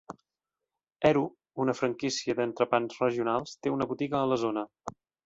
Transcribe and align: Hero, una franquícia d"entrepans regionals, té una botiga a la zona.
Hero, 1.09 1.21
una 1.65 1.75
franquícia 1.79 2.35
d"entrepans 2.39 2.97
regionals, 3.05 3.53
té 3.67 3.75
una 3.75 3.89
botiga 3.93 4.19
a 4.23 4.31
la 4.33 4.39
zona. 4.47 4.65